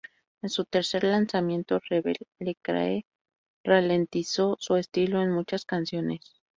En 0.41 0.49
su 0.49 0.65
tercer 0.65 1.03
lanzamiento, 1.03 1.79
"Rebel", 1.87 2.17
Lecrae 2.39 3.05
ralentizó 3.63 4.57
su 4.59 4.77
estilo 4.77 5.21
en 5.21 5.29
muchas 5.29 5.63
canciones. 5.65 6.41